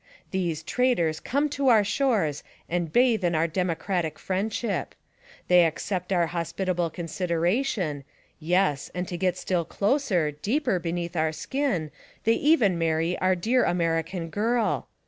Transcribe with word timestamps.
These 0.31 0.63
traitors 0.63 1.19
come 1.19 1.47
to 1.49 1.67
our 1.67 1.83
shores 1.83 2.41
and 2.67 2.91
bathe 2.91 3.23
in 3.23 3.35
our 3.35 3.45
democratic 3.45 4.17
friendship; 4.17 4.95
they 5.47 5.63
accept 5.63 6.11
our 6.11 6.25
hospitable 6.25 6.89
consideration, 6.89 8.03
yes— 8.39 8.89
and 8.95 9.07
to 9.07 9.15
get 9.15 9.37
still 9.37 9.63
closer, 9.63 10.31
deeper 10.31 10.79
beneath 10.79 11.15
our 11.15 11.31
skin, 11.31 11.91
they 12.23 12.33
even 12.33 12.79
marry 12.79 13.15
our 13.19 13.35
dear 13.35 13.63
American 13.63 14.31
Girl. 14.31 14.87